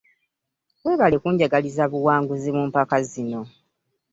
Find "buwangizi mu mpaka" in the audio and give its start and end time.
1.91-2.95